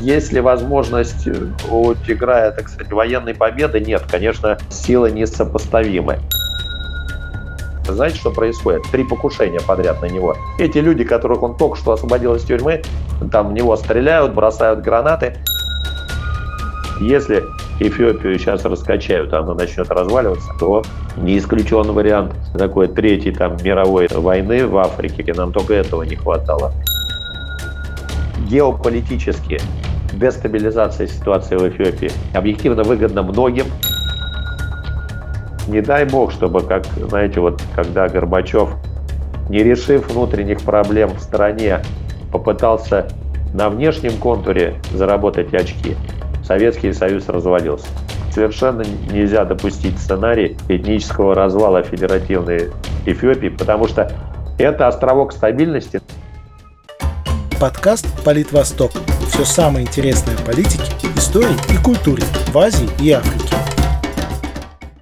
[0.00, 1.28] Есть ли возможность
[1.70, 3.80] у Тиграя, так сказать, военной победы?
[3.80, 6.18] Нет, конечно, силы несопоставимы.
[7.84, 8.82] Знаете, что происходит?
[8.92, 10.36] Три покушения подряд на него.
[10.58, 12.82] Эти люди, которых он только что освободил из тюрьмы,
[13.32, 15.36] там в него стреляют, бросают гранаты.
[17.00, 17.42] Если
[17.80, 20.82] Эфиопию сейчас раскачают, она начнет разваливаться, то
[21.16, 25.32] не исключен вариант такой третьей там мировой войны в Африке.
[25.34, 26.72] Нам только этого не хватало.
[28.48, 29.60] Геополитически
[30.18, 33.66] дестабилизация ситуации в Эфиопии объективно выгодна многим.
[35.68, 38.70] Не дай бог, чтобы, как, знаете, вот когда Горбачев,
[39.48, 41.80] не решив внутренних проблем в стране,
[42.32, 43.08] попытался
[43.54, 45.96] на внешнем контуре заработать очки,
[46.44, 47.86] Советский Союз развалился.
[48.32, 52.70] Совершенно нельзя допустить сценарий этнического развала федеративной
[53.06, 54.10] Эфиопии, потому что
[54.58, 56.00] это островок стабильности.
[57.60, 58.92] Подкаст «Политвосток».
[59.32, 60.84] Все самое интересное о политике,
[61.16, 63.52] истории и культуре в Азии и Африке.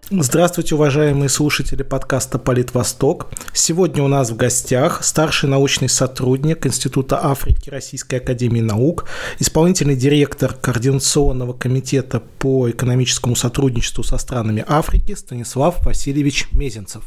[0.08, 3.26] Здравствуйте, уважаемые слушатели подкаста «Политвосток».
[3.52, 9.06] Сегодня у нас в гостях старший научный сотрудник Института Африки Российской Академии Наук,
[9.38, 17.02] исполнительный директор Координационного комитета по экономическому сотрудничеству со странами Африки Станислав Васильевич Мезенцев.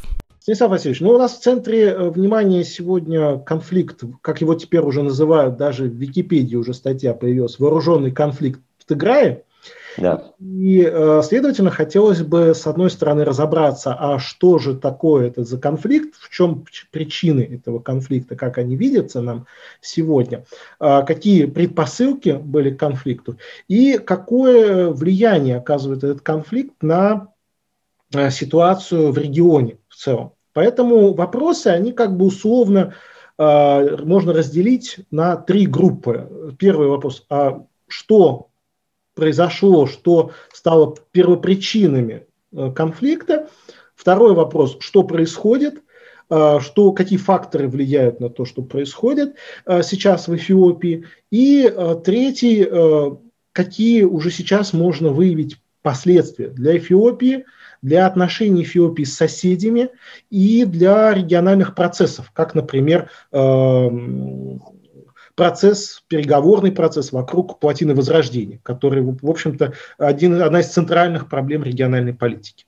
[0.50, 5.04] Станислав Васильевич, ну у нас в центре э, внимания сегодня конфликт, как его теперь уже
[5.04, 9.44] называют, даже в Википедии уже статья появилась, вооруженный конфликт в Тиграе–
[9.98, 10.32] да.
[10.40, 15.60] И, э, следовательно, хотелось бы, с одной стороны, разобраться, а что же такое это за
[15.60, 19.46] конфликт, в чем причины этого конфликта, как они видятся нам
[19.82, 20.46] сегодня,
[20.80, 27.34] а какие предпосылки были к конфликту и какое влияние оказывает этот конфликт на
[28.14, 30.34] э, ситуацию в регионе в целом.
[30.54, 32.96] Поэтому вопросы, они как бы условно
[33.38, 36.56] э, можно разделить на три группы.
[36.58, 38.50] Первый вопрос, а что
[39.20, 43.50] произошло, что стало первопричинами э, конфликта.
[43.96, 45.84] Второй вопрос, что происходит,
[46.30, 51.06] э, что, какие факторы влияют на то, что происходит э, сейчас в Эфиопии.
[51.32, 51.72] И
[52.06, 52.68] третий,
[53.52, 57.46] какие уже сейчас можно выявить последствия для Эфиопии,
[57.82, 59.90] для отношений Эфиопии с соседями
[60.30, 63.10] и для региональных процессов, как, например,
[65.40, 72.14] процесс, переговорный процесс вокруг плотины Возрождения, который, в общем-то, один, одна из центральных проблем региональной
[72.14, 72.66] политики.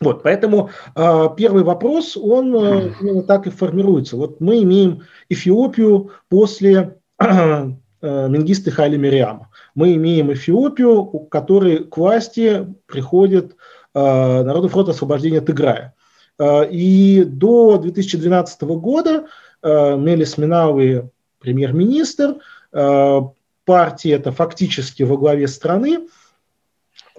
[0.00, 4.16] Вот, поэтому э, первый вопрос, он э, именно так и формируется.
[4.16, 9.50] Вот мы имеем Эфиопию после э, Менгиста Хайли Мириама.
[9.74, 13.56] Мы имеем Эфиопию, у которой к власти приходит э,
[13.94, 15.94] Народный фронт освобождения Тыграя.
[16.38, 19.26] Э, и до 2012 года
[19.62, 21.10] э, Мелис Минавы
[21.40, 22.36] премьер-министр,
[22.72, 23.20] э,
[23.64, 26.08] партия это фактически во главе страны.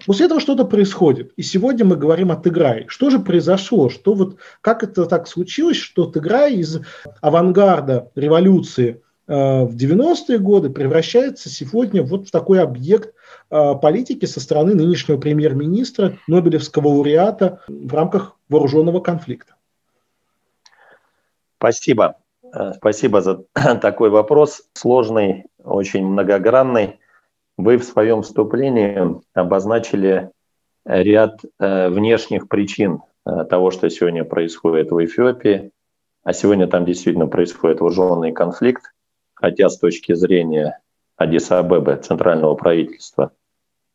[0.06, 1.32] После этого что-то происходит.
[1.36, 2.86] И сегодня мы говорим о Тыграе.
[2.88, 3.90] Что же произошло?
[3.90, 6.80] Что вот, как это так случилось, что Тыграй из
[7.20, 13.19] авангарда революции э, в 90-е годы превращается сегодня вот в такой объект э,
[13.50, 19.56] политики со стороны нынешнего премьер-министра, Нобелевского лауреата в рамках вооруженного конфликта?
[21.58, 22.16] Спасибо.
[22.54, 23.44] Э, спасибо за
[23.80, 26.98] такой вопрос, сложный, очень многогранный.
[27.56, 30.30] Вы в своем вступлении обозначили
[30.84, 35.70] ряд э, внешних причин э, того, что сегодня происходит в Эфиопии,
[36.24, 38.92] а сегодня там действительно происходит вооруженный конфликт,
[39.34, 40.80] хотя с точки зрения
[41.16, 43.32] Адиса-Абебы, центрального правительства,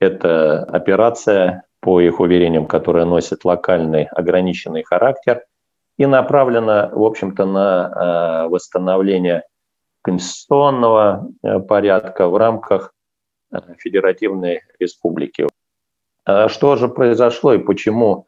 [0.06, 5.44] это операция, по их уверениям, которая носит локальный ограниченный характер–
[5.98, 9.44] и направлена, в общем-то, на э, восстановление
[10.02, 12.94] конституционного э, порядка в рамках
[13.52, 15.48] э, Федеративной Республики.
[16.48, 18.26] Что же произошло и почему?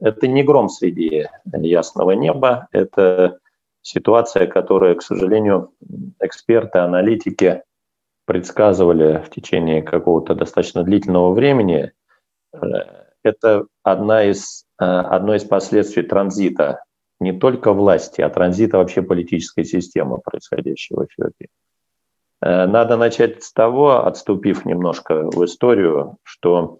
[0.00, 3.40] Это не гром среди ясного неба, это
[3.82, 5.74] ситуация, которую, к сожалению,
[6.18, 7.62] эксперты, аналитики
[8.24, 11.92] предсказывали в течение какого-то достаточно длительного времени.
[13.22, 16.82] Это одна из Э, одно из последствий транзита
[17.20, 21.48] не только власти, а транзита вообще политической системы, происходящего в Эфиопии.
[22.42, 26.78] Э, надо начать с того, отступив немножко в историю, что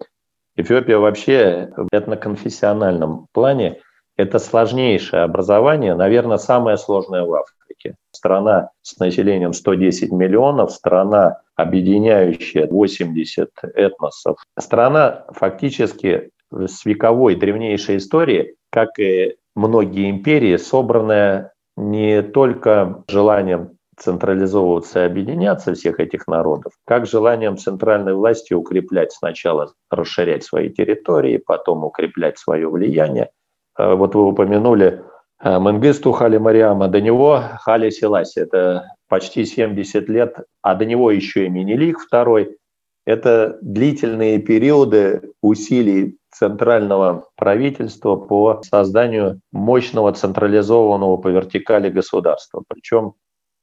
[0.57, 3.81] Эфиопия вообще в этноконфессиональном плане
[4.17, 7.95] это сложнейшее образование, наверное, самое сложное в Африке.
[8.11, 14.37] Страна с населением 110 миллионов, страна, объединяющая 80 этносов.
[14.57, 25.03] Страна фактически с вековой древнейшей истории, как и многие империи, собранная не только желанием централизовываться
[25.03, 31.83] и объединяться всех этих народов, как желанием центральной власти укреплять сначала, расширять свои территории, потом
[31.83, 33.29] укреплять свое влияние.
[33.77, 35.03] Э, вот вы упомянули
[35.41, 41.11] э, Менгисту Хали Мариама, до него Хали Селаси, это почти 70 лет, а до него
[41.11, 42.57] еще и Минилик второй.
[43.05, 52.63] Это длительные периоды усилий центрального правительства по созданию мощного централизованного по вертикали государства.
[52.67, 53.13] Причем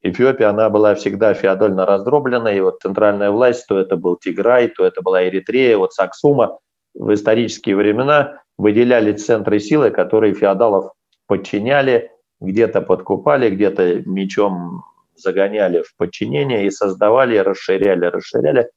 [0.05, 4.85] Эфиопия, она была всегда феодально раздроблена, и вот центральная власть, то это был Тиграй, то
[4.85, 6.59] это была Эритрея, вот Саксума
[6.95, 10.93] в исторические времена выделяли центры силы, которые феодалов
[11.27, 12.11] подчиняли,
[12.41, 14.85] где-то подкупали, где-то мечом
[15.17, 18.71] загоняли в подчинение и создавали, расширяли, расширяли.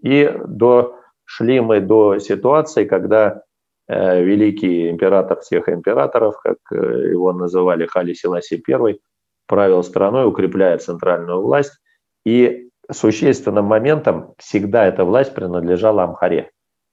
[0.00, 3.42] И дошли мы до ситуации, когда
[3.88, 9.00] э, великий император всех императоров, как э, его называли Хали Селаси I,
[9.48, 11.72] правил страной, укрепляя центральную власть.
[12.24, 16.51] И существенным моментом всегда эта власть принадлежала Амхаре.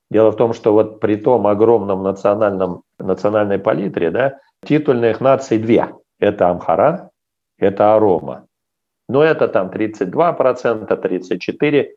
[0.10, 5.94] Дело в том, что вот при том огромном национальном, национальной палитре, да, титульных наций две.
[6.20, 7.12] Это Амхара,
[7.58, 8.48] это Арома.
[9.08, 11.88] Но это там 32%, 34%.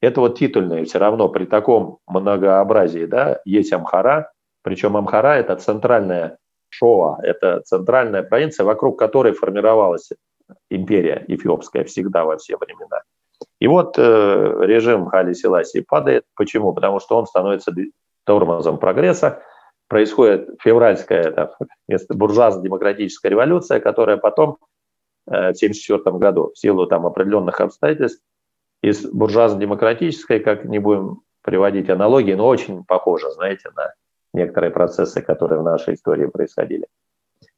[0.00, 4.32] Это вот титульные все равно при таком многообразии, да, есть Амхара,
[4.62, 6.38] причем Амхара– это центральная
[6.70, 10.10] Шоа– это центральная провинция, вокруг которой формировалась
[10.70, 13.02] империя эфиопская всегда во все времена.
[13.60, 16.24] И вот э, режим Хали Селаси падает.
[16.34, 16.72] Почему?
[16.72, 17.72] Потому что он становится
[18.24, 19.42] тормозом прогресса.
[19.88, 21.54] Происходит февральская это,
[22.10, 24.58] буржуазно-демократическая революция, которая потом
[25.26, 28.22] э, в 1974 году в силу там, определенных обстоятельств
[28.82, 33.92] из буржуазно-демократической, как не будем приводить аналогии, но очень похоже, знаете, на
[34.32, 36.86] некоторые процессы, которые в нашей истории происходили.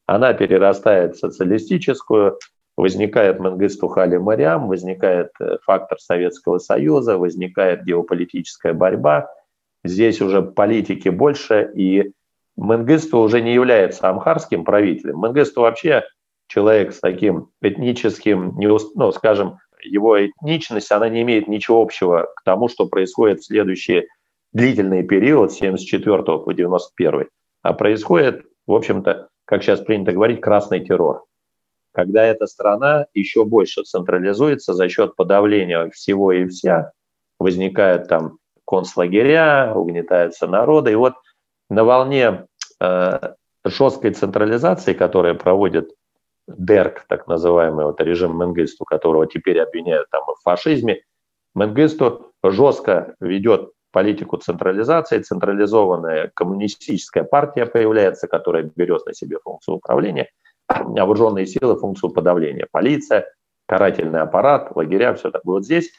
[0.06, 2.38] Она перерастает в социалистическую,
[2.76, 9.30] возникает Менгисту Хали Мариам, возникает э, фактор Советского Союза, возникает геополитическая борьба.
[9.84, 12.12] Здесь уже политики больше, и
[12.56, 15.20] Менгисту уже не является амхарским правителем.
[15.20, 16.04] Менгисту вообще
[16.46, 18.56] человек с таким этническим,
[18.94, 24.06] ну, скажем, его этничность, она не имеет ничего общего к тому, что происходит в следующие
[24.52, 27.28] длительный период с 74 по 91,
[27.62, 31.24] а происходит, в общем-то, как сейчас принято говорить, красный террор.
[31.94, 36.90] Когда эта страна еще больше централизуется за счет подавления всего и вся,
[37.38, 40.90] возникают там концлагеря, угнетаются народы.
[40.90, 41.14] И вот
[41.70, 42.46] на волне
[42.80, 45.94] э, жесткой централизации, которая проводит
[46.48, 51.02] ДЕРК, так называемый вот режим Менгисту, которого теперь обвиняют там в фашизме,
[51.54, 60.28] Менгисту жестко ведет политику централизации, централизованная коммунистическая партия появляется, которая берет на себе функцию управления,
[60.68, 63.30] вооруженные силы функцию подавления, полиция,
[63.66, 65.56] карательный аппарат, лагеря, все такое.
[65.56, 65.90] Вот здесь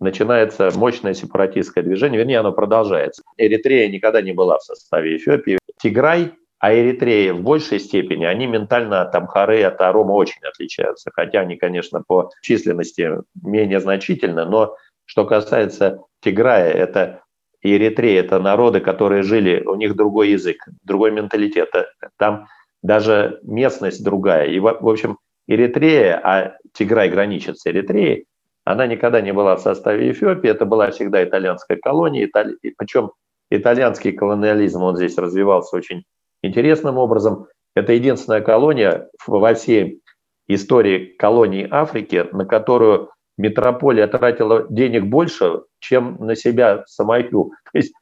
[0.00, 3.22] начинается мощное сепаратистское движение, вернее, оно продолжается.
[3.36, 5.58] Эритрея никогда не была в составе Эфиопии.
[5.80, 11.10] Тиграй, а Эритрея в большей степени, они ментально от Амхары, от Арома очень отличаются.
[11.12, 13.10] Хотя они, конечно, по численности
[13.42, 17.22] менее значительны, но что касается Тиграя, это
[17.60, 21.70] и Эритрея– это народы, которые жили, у них другой язык, другой менталитет.
[22.16, 22.46] Там
[22.82, 24.46] даже местность другая.
[24.46, 28.26] И, в общем, Эритрея, а Тиграй граничит с Эритреей,
[28.64, 32.56] она никогда не была в составе Эфиопии, это была всегда итальянская колония, италь...
[32.76, 33.12] причем
[33.50, 36.04] итальянский колониализм, он здесь развивался очень
[36.42, 37.46] интересным образом.
[37.74, 40.02] Это единственная колония во всей
[40.48, 47.30] истории колонии Африки, на которую метрополия тратила денег больше, чем на себя самую.
[47.30, 47.94] То есть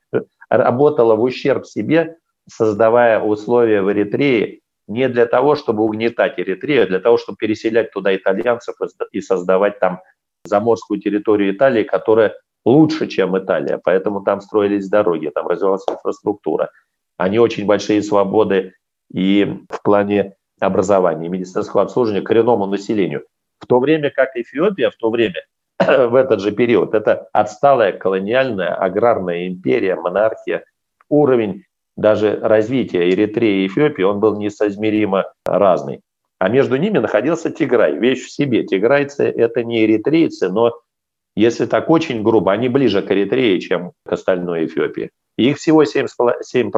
[0.49, 2.17] работала в ущерб себе,
[2.49, 7.91] создавая условия в Эритрее не для того, чтобы угнетать Эритрею, а для того, чтобы переселять
[7.93, 8.77] туда итальянцев
[9.11, 10.01] и создавать там
[10.45, 13.81] заморскую территорию Италии, которая лучше, чем Италия.
[13.83, 16.71] Поэтому там строились дороги, там развивалась инфраструктура.
[17.17, 18.75] Они очень большие свободы
[19.13, 23.25] и в плане образования, медицинского обслуживания коренному населению.
[23.59, 25.45] В то время как Эфиопия, в то время,
[25.79, 30.65] в этот же период, это отсталая колониальная аграрная империя, монархия,
[31.09, 31.65] уровень
[31.97, 36.01] даже развития Эритреи и Эфиопии, он был несоизмеримо разный.
[36.39, 38.65] А между ними находился Тиграй, вещь в себе.
[38.65, 40.79] Тиграйцы– это не эритрейцы, но,
[41.35, 45.11] если так очень грубо, они ближе к Эритрее, чем к остальной Эфиопии.
[45.39, 46.07] их всего 7%,
[46.43, 46.71] 7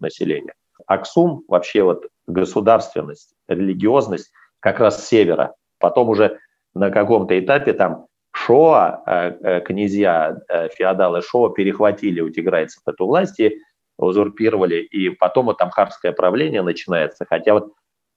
[0.00, 0.54] населения.
[0.86, 6.38] Аксум, вообще вот государственность, религиозность как раз с севера– Потом уже
[6.74, 13.06] на каком-то этапе там Шоа, э, э, князья, э, феодалы Шоа перехватили у тиграйцев эту
[13.06, 13.58] власть и
[13.98, 17.24] узурпировали, и потом вот амхарское правление начинается.
[17.28, 17.72] Хотя вот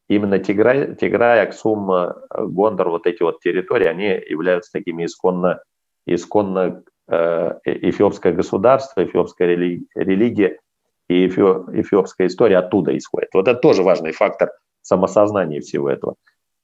[0.07, 5.61] именно Тиграй, Тиграй, Аксум, э, Гондор, вот эти вот территории, они являются такими исконно,
[6.05, 10.59] исконно э, эфиопское государство, эфиопская религия
[11.07, 13.29] и эфиопская история оттуда исходит.
[13.33, 16.15] Вот это тоже важный фактор самосознания всего этого.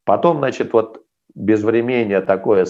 [0.04, 1.02] Потом, значит, вот
[1.34, 2.68] безвременье такое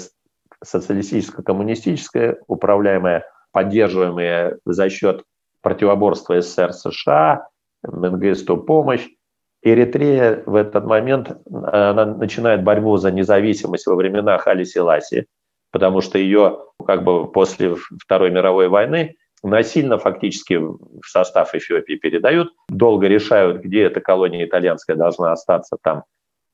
[0.64, 5.24] социалистическо-коммунистическое, управляемое, поддерживаемое за счет
[5.66, 7.48] противоборства СССР США,
[7.92, 9.08] Менгисту помощь,
[9.64, 15.26] Эритрея в этот момент она начинает борьбу за независимость во времена Хали Селаси,
[15.72, 22.54] потому что ее как бы после Второй мировой войны насильно фактически в состав Эфиопии передают,
[22.70, 26.04] долго решают, где эта колония итальянская должна остаться там.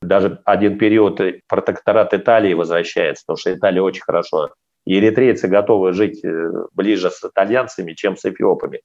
[0.00, 4.54] Даже один период протекторат Италии возвращается, потому что Италия очень хорошо.
[4.86, 8.80] И эритрейцы готовы жить э, ближе с итальянцами, чем с эфиопами.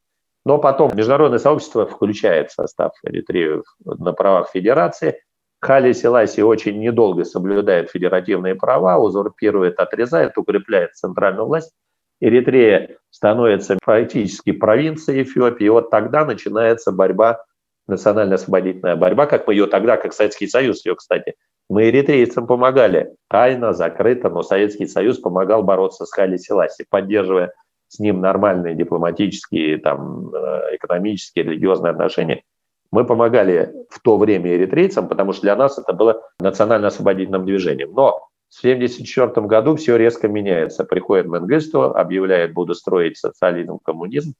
[0.47, 5.19] Но потом международное сообщество включает состав Эритрею на правах федерации.
[5.59, 11.73] Хали Селаси очень недолго соблюдает федеративные права, узурпирует, отрезает, укрепляет центральную власть.
[12.21, 15.65] Эритрея становится практически провинцией Эфиопии.
[15.65, 17.43] И вот тогда начинается борьба,
[17.87, 21.35] национально-освободительная борьба, как мы ее тогда, как Советский Союз ее, кстати,
[21.69, 27.51] мы эритрейцам помогали тайно, закрыто, но Советский Союз помогал бороться с Хали Селаси, поддерживая
[27.87, 32.43] с ним нормальные дипломатические, там, э, экономические, религиозные отношения.
[32.91, 37.91] Мы помогали в то время эритрейцам, потому что для нас это было национально-освободительным движением.
[37.93, 40.85] Но в 1974 году все резко меняется.
[40.85, 44.33] Приходит Менгисту, объявляет, буду строить социализм, коммунизм,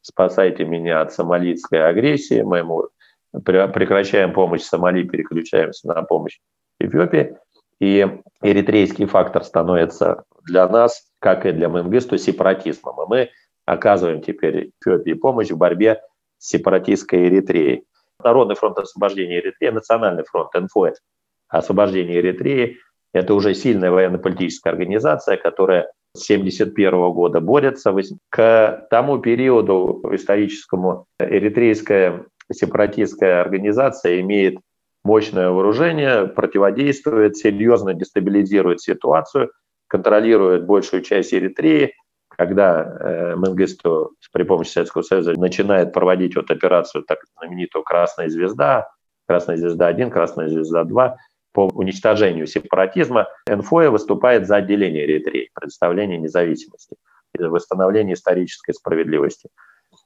[0.00, 2.88] спасайте меня от сомалийской агрессии, мы ему
[3.44, 6.38] прекращаем помощь Сомали, переключаемся на помощь
[6.80, 7.36] Эфиопии.
[7.80, 8.06] И
[8.42, 13.02] эритрейский фактор становится для нас, как и для Менгисту, сепаратизмом.
[13.02, 13.30] И мы
[13.64, 16.00] оказываем теперь Эфиопии помощь в борьбе
[16.38, 17.84] с сепаратистской Эритреей.
[18.22, 20.92] Народный фронт освобождения Эритреи, Национальный фронт НФО
[21.48, 22.78] освобождения Эритреи–
[23.12, 27.94] это уже сильная военно-политическая организация, которая с 1971 года борется.
[28.28, 34.58] К тому периоду историческому эритрейская сепаратистская организация имеет
[35.04, 39.50] мощное вооружение, противодействует, серьезно дестабилизирует ситуацию,
[39.88, 41.94] контролирует большую часть Эритреи.
[42.28, 48.88] Когда э, Менгисту при помощи Советского Союза начинает проводить вот операцию так знаменитую «Красная звезда»,
[49.26, 51.16] «Красная звезда-1», «Красная звезда-2»,
[51.52, 56.96] по уничтожению сепаратизма, НФО выступает за отделение Эритреи, предоставление независимости,
[57.36, 59.48] восстановление исторической справедливости.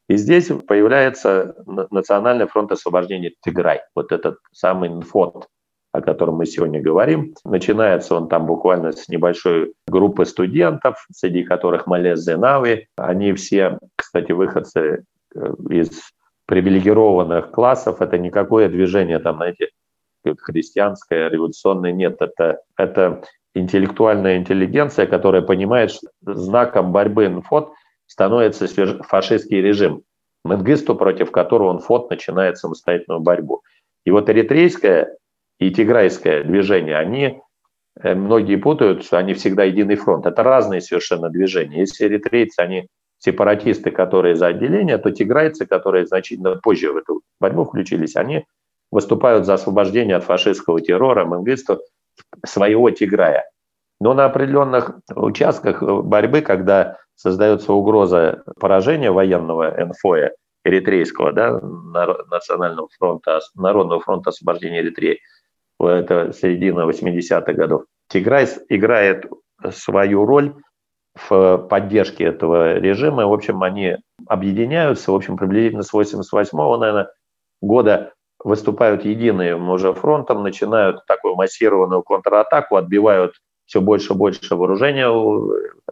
[0.09, 1.55] И здесь появляется
[1.91, 5.49] Национальный фронт освобождения Тиграй, вот этот самый фонд,
[5.93, 7.35] о котором мы сегодня говорим.
[7.45, 12.89] Начинается он там буквально с небольшой группы студентов, среди которых Малез Зенави.
[12.97, 16.03] Они все, кстати, выходцы э, из
[16.47, 18.03] привилегированных классов.
[18.03, 19.69] Это никакое движение, там, знаете,
[20.39, 21.93] христианское, революционное.
[21.93, 23.23] Нет, это, это
[23.55, 27.73] интеллектуальная интеллигенция, которая понимает, что знаком борьбы НФОТ
[28.07, 28.67] становится
[29.03, 30.03] фашистский режим,
[30.45, 33.63] Менгисту, против которого он ФОТ начинает самостоятельную борьбу.
[34.05, 35.17] И вот эритрейское
[35.59, 37.41] и тиграйское движение, они
[38.03, 40.27] э, многие путают, что они всегда единый фронт.
[40.27, 41.81] Это разные совершенно движения.
[41.81, 47.65] Если эритрейцы, они сепаратисты, которые за отделение, то тиграйцы, которые значительно позже в эту борьбу
[47.65, 48.45] включились, они
[48.91, 51.81] выступают за освобождение от фашистского террора, Менгисту,
[52.45, 53.45] своего Тиграя.
[54.01, 60.31] Но на определенных участках борьбы, когда создается угроза поражения военного НФО
[60.65, 61.61] эритрейского, да,
[62.31, 65.21] Национального фронта, Народного фронта освобождения Эритреи,
[65.81, 67.85] это середина 80-х годов.
[68.09, 69.27] Тиграй играет
[69.71, 70.55] свою роль
[71.15, 73.27] в поддержке этого режима.
[73.27, 73.97] В общем, они
[74.27, 77.11] объединяются, в общем, приблизительно с 88-го, наверное,
[77.63, 83.35] года выступают единым уже фронтом, начинают такую массированную контратаку, отбивают
[83.67, 85.09] все больше и больше вооружения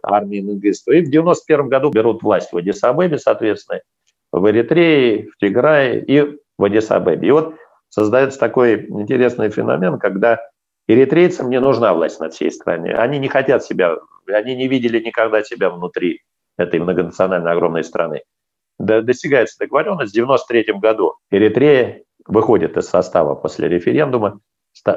[0.01, 0.91] армии Менгисту.
[0.91, 3.81] И в 91 году берут власть в Адисабебе, соответственно,
[4.31, 7.27] в Эритрее, в Тиграе и в Адисабебе.
[7.27, 7.55] И вот
[7.89, 10.39] создается такой интересный феномен, когда
[10.87, 12.93] эритрейцам не нужна власть над всей страной.
[12.93, 16.21] Они не хотят себя, они не видели никогда себя внутри
[16.57, 18.23] этой многонациональной огромной страны.
[18.79, 20.13] Достигается договоренность.
[20.13, 24.39] В 1993 году Эритрея выходит из состава после референдума,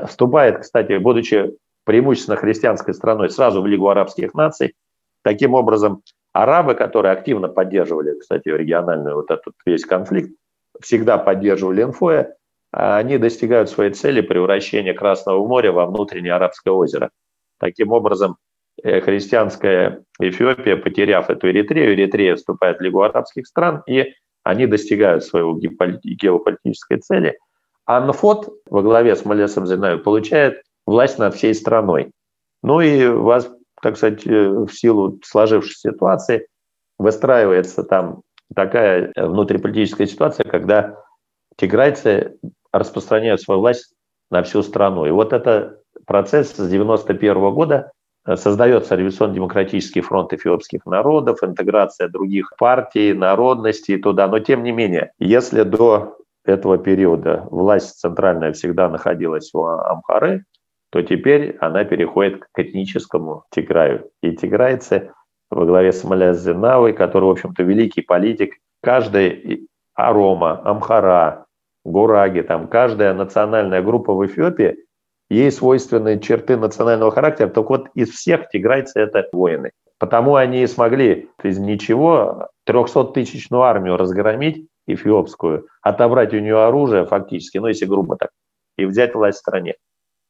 [0.06, 1.52] вступает, кстати, будучи
[1.86, 4.74] преимущественно христианской страной, сразу в Лигу арабских наций.
[5.22, 6.02] Таким образом,
[6.32, 10.30] арабы, которые активно поддерживали, кстати, региональный вот этот весь конфликт,
[10.80, 12.34] всегда поддерживали НФО,
[12.72, 17.10] они достигают своей цели превращения Красного моря во внутреннее арабское озеро.
[17.58, 18.36] Таким образом,
[18.82, 24.12] э, христианская Эфиопия, потеряв эту Эритрею, Эритрея вступает в Лигу арабских стран, и
[24.42, 27.38] они достигают своего геополитической цели.
[27.86, 32.12] Анфот во главе с Малесом Зинаевым получает власть над всей страной.
[32.62, 33.50] Ну и вас,
[33.82, 36.46] так сказать, э, в силу сложившейся ситуации
[36.98, 38.22] выстраивается там
[38.54, 40.96] такая внутриполитическая ситуация, когда
[41.56, 42.38] тиграйцы
[42.72, 43.92] распространяют свою власть
[44.30, 45.06] на всю страну.
[45.06, 47.92] И вот это процесс с 91 года
[48.26, 54.28] э, создается Революционно-демократический фронт эфиопских народов, интеграция других партий, народностей туда.
[54.28, 60.44] Но тем не менее, если до этого периода власть центральная всегда находилась у Амхары,
[60.90, 64.10] то теперь она переходит к этническому Тиграю.
[64.22, 65.12] И тиграйцы
[65.50, 71.46] во главе с Маляс Зенавой, который, в общем-то, великий политик, каждый Арома, Амхара,
[71.84, 74.76] Гураги, там каждая национальная группа в Эфиопии,
[75.30, 79.72] ей свойственны черты национального характера, только вот из всех тиграйцы это воины.
[79.98, 87.58] Потому они и смогли из ничего 300-тысячную армию разгромить, эфиопскую, отобрать у нее оружие фактически,
[87.58, 88.30] ну если грубо так,
[88.76, 89.74] и взять власть в стране.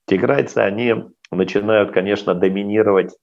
[0.06, 0.94] Тиграйцы, они
[1.30, 3.14] начинают, конечно, доминировать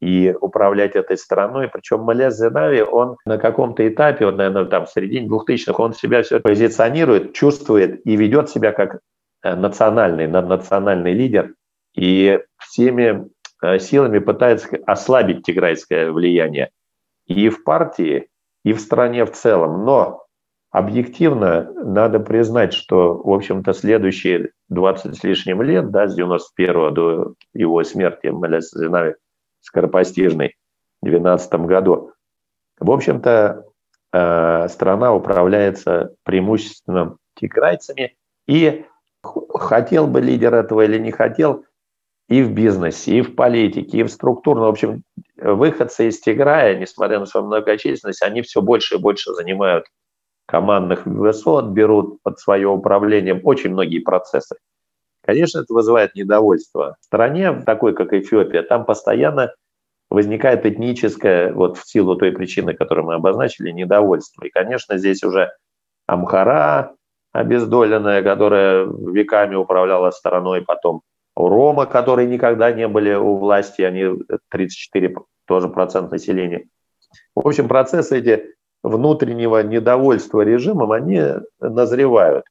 [0.00, 1.68] и управлять этой страной.
[1.68, 6.22] Причем Малез Зенави, он на каком-то этапе, вот, наверное, там в середине 2000-х, он себя
[6.22, 9.00] все позиционирует, чувствует и ведет себя как
[9.42, 11.54] э, национальный, наднациональный лидер.
[11.94, 13.28] И всеми
[13.62, 16.70] э, силами пытается ослабить тиграйское влияние
[17.26, 18.28] и в партии,
[18.64, 19.84] и в стране в целом.
[19.84, 20.21] Но
[20.72, 27.34] объективно надо признать, что, в общем-то, следующие 20 с лишним лет, да, с 91 до
[27.52, 29.14] его смерти, Малез Зенави,
[29.60, 30.56] скоропостижной
[31.02, 32.12] в 2012 году.
[32.80, 33.64] В общем-то,
[34.12, 38.86] э, страна управляется преимущественно тиграйцами, и
[39.54, 41.64] хотел бы лидер этого или не хотел,
[42.28, 44.64] и в бизнесе, и в политике, и в структурном.
[44.64, 45.02] В общем,
[45.36, 49.84] выходцы из Тиграя, несмотря на свою многочисленность, они все больше и больше занимают
[50.52, 54.56] командных высот, берут под свое управление очень многие процессы.
[55.24, 56.96] Конечно, это вызывает недовольство.
[57.00, 59.54] В стране, такой как Эфиопия, там постоянно
[60.10, 64.44] возникает этническое, вот в силу той причины, которую мы обозначили, недовольство.
[64.44, 65.50] И, конечно, здесь уже
[66.06, 66.96] Амхара
[67.32, 71.00] обездоленная, которая веками управляла страной, потом
[71.34, 75.14] Рома, которые никогда не были у власти, они 34
[75.46, 76.66] тоже процент населения.
[77.34, 81.22] В общем, процессы эти внутреннего недовольства режимом, они
[81.60, 82.44] назревают.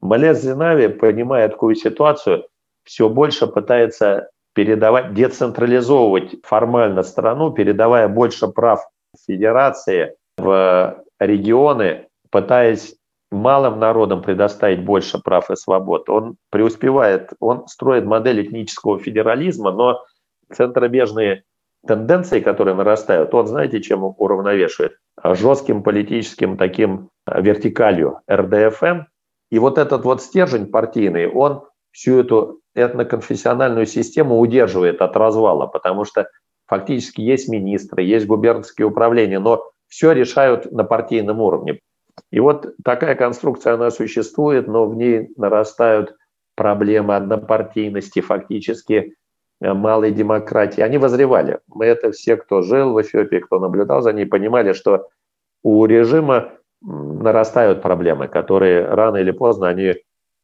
[0.00, 2.46] Малез Зинави, понимая такую ситуацию,
[2.84, 8.80] все больше пытается передавать, децентрализовывать формально страну, передавая больше прав
[9.26, 12.96] федерации в регионы, пытаясь
[13.30, 16.08] малым народам предоставить больше прав и свобод.
[16.08, 20.04] Он преуспевает, он строит модель этнического федерализма, но
[20.52, 21.44] центробежные
[21.86, 24.96] тенденции, которые нарастают, он, знаете, чем уравновешивает?
[25.22, 29.02] Жестким политическим таким вертикалью РДФМ,
[29.50, 36.04] и вот этот вот стержень партийный, он всю эту этноконфессиональную систему удерживает от развала, потому
[36.04, 36.28] что
[36.66, 41.80] фактически есть министры, есть губернские управления, но все решают на партийном уровне.
[42.30, 46.14] И вот такая конструкция, она существует, но в ней нарастают
[46.54, 49.10] проблемы однопартийности, фактически э,
[49.60, 50.80] малой демократии.
[50.80, 51.60] Они возревали.
[51.68, 55.08] Мы это все, кто жил в Эфиопии, кто наблюдал за ней, понимали, что
[55.62, 56.50] у режима
[56.82, 59.96] нарастают проблемы, которые рано или поздно они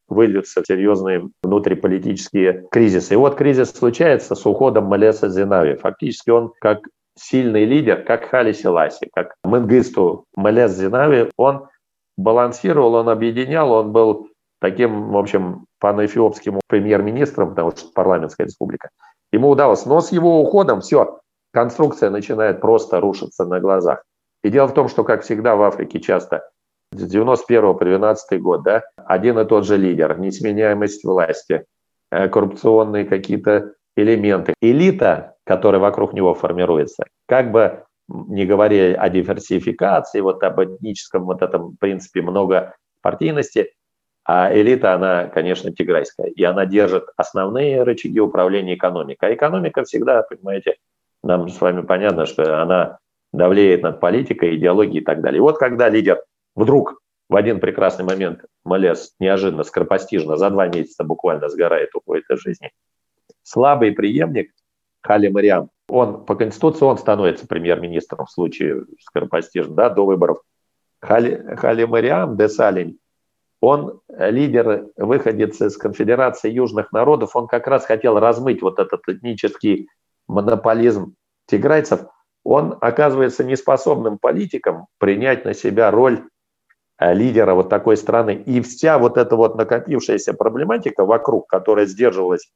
[0.07, 3.13] выльются в серьезные внутриполитические кризисы.
[3.13, 5.75] И вот кризис случается с уходом Малеса Зинави.
[5.75, 6.79] Фактически он как
[7.15, 11.67] сильный лидер, как Хали Селаси, как Менгисту Малес Зинави, он
[12.15, 18.89] балансировал, он объединял, он был таким, в общем, панаэфиопским премьер-министром, потому что парламентская республика.
[19.31, 19.85] Ему удалось.
[19.85, 21.19] Но с его уходом все,
[21.51, 24.03] конструкция начинает просто рушиться на глазах.
[24.43, 26.49] И дело в том, что, как всегда в Африке часто
[26.93, 31.65] с 91 по 12 год, да, один и тот же лидер, несменяемость власти,
[32.11, 34.53] э, коррупционные какие-то элементы.
[34.61, 41.41] Элита, которая вокруг него формируется, как бы не говоря о диверсификации, вот об этническом вот
[41.41, 43.73] этом принципе много партийности,
[44.27, 49.29] а элита, она, конечно, тиграйская, и она держит основные рычаги управления экономикой.
[49.29, 50.75] А экономика всегда, понимаете,
[51.23, 52.99] нам с вами понятно, что она
[53.31, 55.37] давлеет над политикой, идеологией и так далее.
[55.37, 56.21] И вот когда лидер
[56.55, 62.41] вдруг в один прекрасный момент Малес неожиданно, скоропостижно, за два месяца буквально сгорает, уходит из
[62.41, 62.71] жизни,
[63.43, 64.51] слабый преемник
[65.03, 70.39] Хали Мариам, он по Конституции он становится премьер-министром в случае скоропостижно, да, до выборов.
[70.99, 72.99] Хали, Хали Мариам де Салень,
[73.59, 79.87] он лидер, выходец из конфедерации южных народов, он как раз хотел размыть вот этот этнический
[80.27, 81.15] монополизм
[81.47, 82.01] тиграйцев–
[82.49, 86.23] он оказывается неспособным политиком принять на себя роль
[86.97, 88.35] э, лидера вот такой страны.
[88.45, 92.49] И вся вот эта вот накопившаяся проблематика вокруг, которая сдерживалась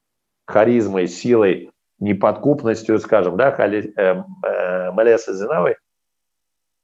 [0.46, 5.76] харизмой, силой, неподкупностью, скажем, да, Хали, э, э, Малеса Зинавой,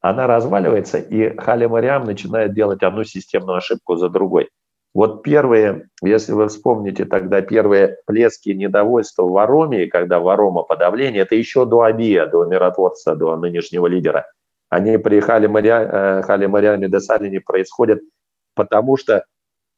[0.01, 4.49] она разваливается, и Хали Мариам начинает делать одну системную ошибку за другой.
[4.95, 11.23] Вот первые, если вы вспомните тогда первые плески недовольства в Ароме, когда в Арома подавление,
[11.23, 14.27] это еще до Абия, до миротворца, до нынешнего лидера.
[14.71, 18.01] Они при Хали, Мария, э, Хали Мариаме де происходят
[18.55, 19.25] потому, что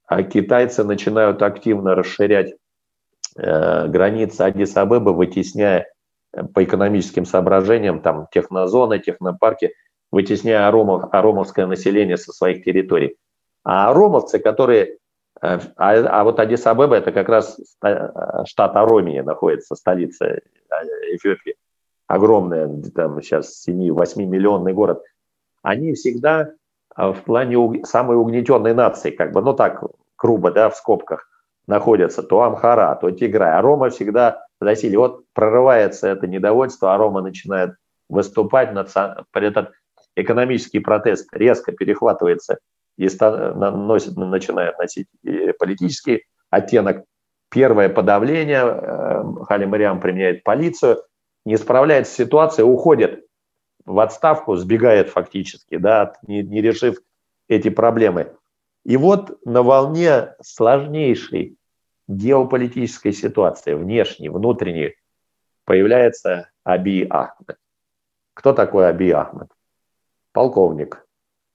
[0.07, 2.55] а, китайцы начинают активно расширять
[3.37, 5.87] э, границы Адис-Абебы, вытесняя
[6.33, 9.73] э, по экономическим соображениям там технозоны, технопарки,
[10.11, 13.17] вытесняя аромов, аромовское население со своих территорий.
[13.65, 14.99] А аромовцы, которые
[15.41, 17.59] а, а вот Адис-Абеба это как раз
[18.45, 20.41] штат Аромия находится, столица э,
[21.13, 21.55] Эфиопии.
[22.07, 25.03] Огромная, там сейчас 7-8 миллионный город.
[25.63, 26.51] Они всегда
[26.97, 29.83] в плане самой угнетенной нации, как бы, ну так,
[30.19, 31.29] грубо, да, в скобках,
[31.67, 33.53] находятся то Амхара, то Тиграй.
[33.53, 34.99] А всегда засилие.
[34.99, 37.75] Вот прорывается это недовольство, а начинает
[38.09, 38.91] выступать, над,
[39.35, 39.73] этот
[40.17, 42.59] экономический протест резко перехватывается
[42.97, 45.07] и носит, начинает носить
[45.59, 47.05] политический оттенок.
[47.51, 51.03] Первое подавление, э, Хали Мариам применяет полицию,
[51.45, 53.27] не справляется с ситуацией, уходит
[53.85, 56.99] в отставку, сбегает фактически, да, не, не решив
[57.49, 58.33] эти проблемы.
[58.85, 61.57] И вот на волне сложнейшей
[62.07, 64.95] геополитической ситуации, внешней, внутренней,
[65.65, 67.59] появляется Аби Ахмед.
[68.35, 69.49] Кто такой Аби Ахмед?
[70.33, 71.05] Полковник,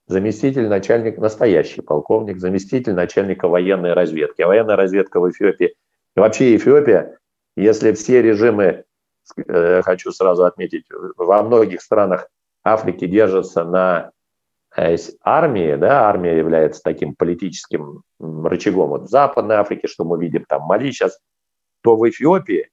[0.06, 4.42] заместитель начальника, настоящий полковник, заместитель начальника военной разведки.
[4.42, 5.74] А военная разведка в Эфиопии,
[6.16, 7.18] и вообще Эфиопия,
[7.56, 8.84] если все режимы,
[9.36, 10.86] э, хочу сразу отметить,
[11.16, 12.28] во многих странах
[12.62, 14.10] Африки держатся на
[14.76, 18.90] э, армии, да, армия является таким политическим рычагом.
[18.90, 21.18] Вот в Западной Африке, что мы видим, там Мали сейчас,
[21.82, 22.70] то в Эфиопии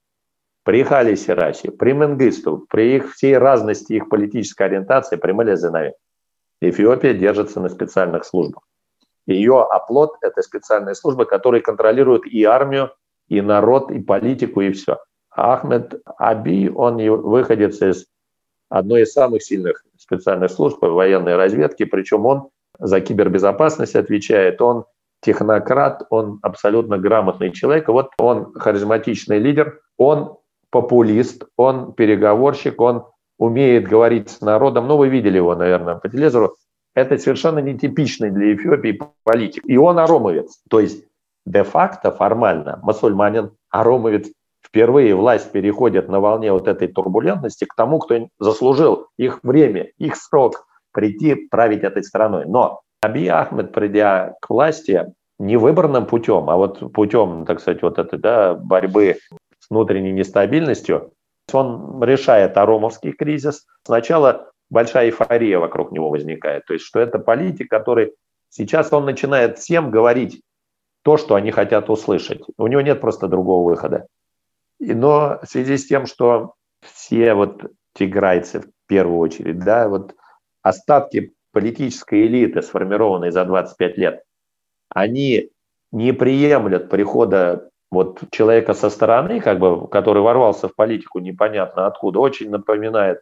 [0.64, 5.94] при Хали Сирасе, при Менгисту, при их всей разности их политической ориентации, при Малезинаве,
[6.62, 8.64] Эфиопия держится на специальных службах.
[9.26, 12.92] Ее оплот– это специальные службы, которые контролируют и армию,
[13.28, 15.00] и народ, и политику, и все.
[15.32, 18.06] Ахмед Аби, он выходец из
[18.70, 22.50] одной из самых сильных специальных служб военной разведки, причем он
[22.80, 24.86] за кибербезопасность отвечает, он
[25.22, 27.88] технократ, он абсолютно грамотный человек.
[27.88, 30.38] Вот он харизматичный лидер, он
[30.74, 33.06] популист, он переговорщик, он
[33.38, 36.56] умеет говорить с народом, ну, вы видели его, наверное, по телевизору,
[36.96, 39.64] это совершенно нетипичный для Эфиопии политик.
[39.68, 41.06] И он аромовец, то есть
[41.46, 44.28] де-факто, формально, мусульманин, аромовец.
[44.66, 50.16] Впервые власть переходит на волне вот этой турбулентности к тому, кто заслужил их время, их
[50.16, 52.46] срок прийти править этой страной.
[52.48, 58.00] Но Аби Ахмед, придя к власти, не выбранным путем, а вот путем, так сказать, вот
[58.00, 59.18] этой да, борьбы
[59.74, 61.12] внутренней нестабильностью,
[61.52, 63.66] он решает аромовский кризис.
[63.84, 66.66] Сначала большая эйфория вокруг него возникает.
[66.66, 68.14] То есть, что это политик, который
[68.50, 70.42] сейчас он начинает всем говорить
[71.04, 72.42] то, что они хотят услышать.
[72.58, 74.08] У него нет просто другого выхода.
[74.80, 80.16] Но в связи с тем, что все вот тиграйцы в первую очередь, да, вот
[80.62, 84.24] остатки политической элиты, сформированной за 25 лет,
[84.90, 85.50] они
[85.92, 92.20] не приемлят прихода вот человека со стороны, как бы, который ворвался в политику непонятно откуда,
[92.20, 93.22] очень напоминает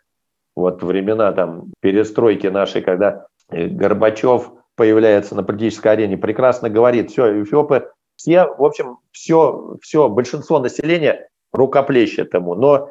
[0.55, 7.43] вот времена там перестройки нашей, когда э, Горбачев появляется на политической арене, прекрасно говорит, все,
[7.43, 12.89] Эфиопы, все, в общем, все, все, большинство населения рукоплещет ему, но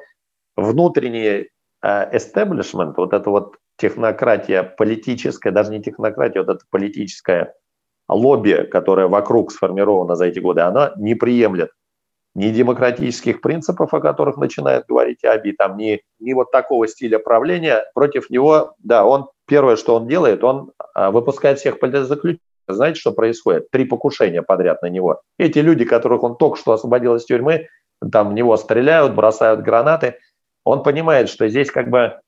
[0.57, 1.49] внутренний
[1.83, 7.55] эстеблишмент, вот эта вот технократия политическая, даже не технократия, вот эта политическая
[8.13, 11.71] лобби, которое вокруг сформировано за эти годы, она не приемлет
[12.35, 17.85] ни демократических принципов, о которых начинает говорить Аби, там, ни, ни вот такого стиля правления.
[17.95, 22.41] Против него, да, он первое, что он делает, он а, выпускает всех политзаключенных.
[22.69, 23.71] Знаете, что происходит?
[23.71, 25.23] Три покушения подряд на него.
[25.39, 27.67] Эти люди, которых он только что освободил из тюрьмы,
[28.13, 30.19] там в него стреляют, бросают гранаты.
[30.65, 32.21] Он понимает, что здесь как бы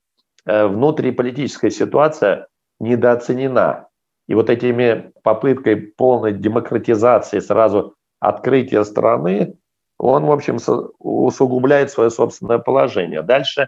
[0.45, 2.47] э, внутриполитическая ситуация
[2.81, 3.87] недооценена.
[4.27, 9.57] И вот этими попыткой полной демократизации, сразу открытия страны,
[9.97, 10.57] он, в общем,
[10.99, 13.21] усугубляет свое собственное положение.
[13.21, 13.67] Дальше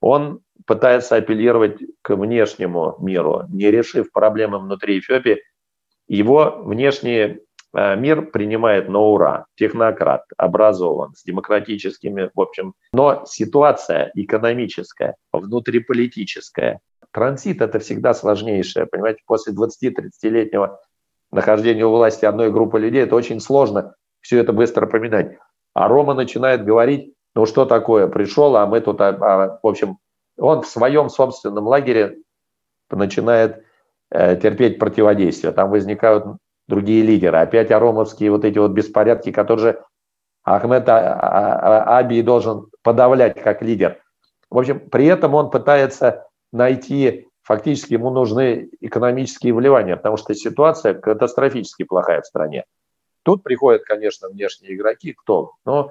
[0.00, 5.42] он пытается апеллировать к внешнему миру, не решив проблемы внутри Эфиопии.
[6.06, 7.38] Его внешний
[7.74, 9.46] э, мир принимает на ура.
[9.56, 12.74] Технократ, образован, с демократическими, в общем.
[12.92, 16.80] Но ситуация экономическая, внутриполитическая,
[17.14, 18.86] транзит– это всегда сложнейшее.
[18.86, 20.80] Понимаете, после 20-30-летнего
[21.30, 25.38] нахождения у власти одной группы людей это очень сложно все это быстро поменять.
[25.74, 29.98] А Рома начинает говорить, ну что такое, пришел, а мы тут, а, а, в общем,
[30.38, 32.18] он в своем собственном лагере
[32.90, 33.64] начинает
[34.10, 35.52] э, терпеть противодействие.
[35.52, 36.24] Там возникают
[36.68, 37.38] другие лидеры.
[37.38, 39.82] Опять аромовские вот эти вот беспорядки, которые же
[40.42, 44.00] Ахмед а, а, а, Аби должен подавлять как лидер.
[44.50, 50.94] В общем, при этом он пытается найти, фактически ему нужны экономические вливания, потому что ситуация
[50.94, 52.64] катастрофически плохая в стране.
[53.22, 55.52] Тут приходят, конечно, внешние игроки, кто?
[55.64, 55.90] Ну,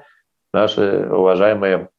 [0.53, 1.89] наши уважаемые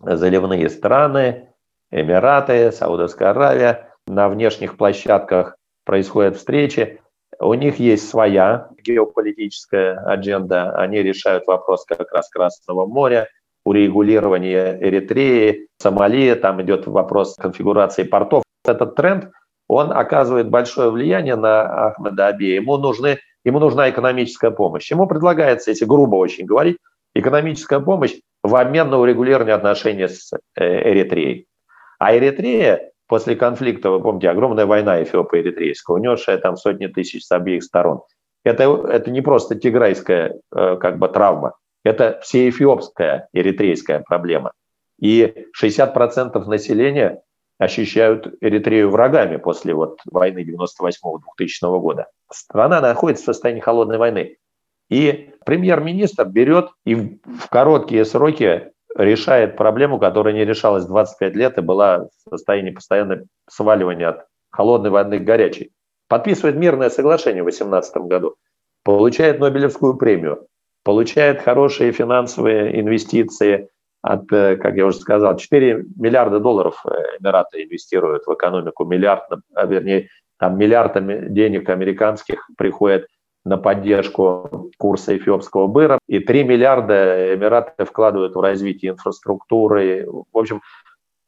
[0.00, 1.50] заливные страны,
[1.90, 3.90] Эмираты, Саудовская Аравия.
[4.06, 7.00] На внешних площадках происходят встречи.
[7.38, 10.72] У них есть своя геополитическая адженда.
[10.76, 13.28] Они решают вопрос как раз Красного моря,
[13.70, 16.34] урегулирования Эритреи, Сомали.
[16.34, 18.42] Там идет вопрос конфигурации портов.
[18.64, 19.30] Этот тренд,
[19.68, 22.54] он оказывает большое влияние на Ахмеда Аби.
[22.56, 24.90] Ему, нужны, ему нужна экономическая помощь.
[24.90, 26.78] Ему предлагается, если грубо очень говорить,
[27.14, 31.46] экономическая помощь в обмен на урегулирование отношений с э, Эритреей.
[32.00, 37.62] А Эритрея после конфликта, вы помните, огромная война эфиопо-эритрейская, унесшая там сотни тысяч с обеих
[37.62, 38.00] сторон.
[38.44, 41.54] Это, это не просто тиграйская э, как бы травма,
[41.84, 44.52] это всеэфиопская эритрейская проблема.
[45.00, 47.22] И 60% населения
[47.58, 52.08] ощущают Эритрею врагами после вот войны 98-2000 года.
[52.30, 54.36] Страна находится в состоянии холодной войны.
[54.88, 61.62] И премьер-министр берет и в короткие сроки решает проблему, которая не решалась 25 лет и
[61.62, 65.70] была в состоянии постоянного сваливания от холодной войны к горячей.
[66.08, 68.34] Подписывает мирное соглашение в 2018 году,
[68.82, 70.48] получает Нобелевскую премию,
[70.82, 73.68] получает хорошие финансовые инвестиции
[74.02, 79.24] от, э, как я уже сказал, 4 миллиарда долларов э, Эмираты инвестируют в экономику, миллиард,
[79.54, 80.94] а вернее, там миллиард
[81.32, 83.06] денег американских приходит–
[83.44, 90.06] на поддержку курса эфиопского быра, и 3 миллиарда Эмираты вкладывают в развитие инфраструктуры.
[90.06, 90.60] В общем,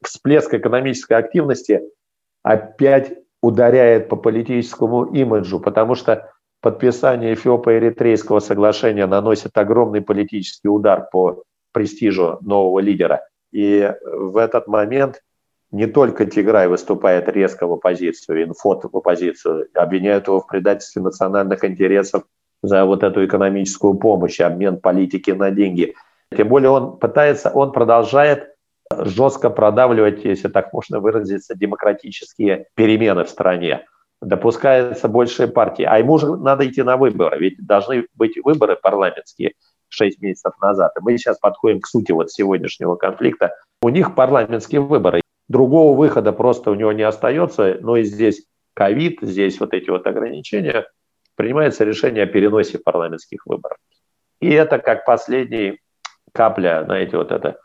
[0.03, 1.81] всплеск экономической активности
[2.43, 6.31] опять ударяет по политическому имиджу, потому что
[6.63, 13.27] подписание Эфиопо-Эритрейского соглашения наносит огромный политический удар по престижу нового лидера.
[13.51, 15.21] И в этот момент
[15.71, 21.65] не только Тиграй выступает резко в оппозицию, инфот в оппозицию, обвиняют его в предательстве национальных
[21.65, 22.23] интересов
[22.61, 25.95] за вот эту экономическую помощь, обмен политики на деньги.
[26.35, 28.53] Тем более он пытается, он продолжает
[28.89, 33.85] жестко продавливать, если так можно выразиться, демократические перемены в стране.
[34.23, 35.83] Допускается большие партии.
[35.83, 39.53] А ему же надо идти на выборы, ведь должны быть выборы парламентские
[39.89, 40.93] 6 месяцев назад.
[40.97, 43.53] И мы сейчас подходим к сути вот сегодняшнего конфликта.
[43.81, 45.21] У них парламентские выборы.
[45.49, 50.07] Другого выхода просто у него не остается, но и здесь ковид, здесь вот эти вот
[50.07, 50.87] ограничения,
[51.35, 53.77] принимается решение о переносе парламентских выборов.
[54.39, 55.77] И это как последняя
[56.31, 57.57] капля, знаете, вот это,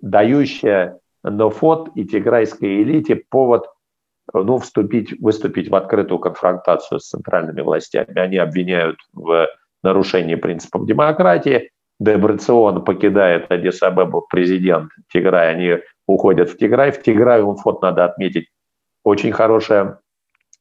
[0.00, 3.66] дающая Нофот и тиграйской элите повод
[4.32, 8.18] ну, вступить, выступить в открытую конфронтацию с центральными властями.
[8.18, 9.48] Они обвиняют в
[9.82, 11.70] нарушении принципов демократии.
[11.98, 15.50] Дебрацион покидает Адис-Абебу, президент Тиграя.
[15.50, 16.90] Они уходят в Тиграй.
[16.90, 18.48] В Тиграй, фото надо отметить,
[19.04, 20.00] очень хорошая,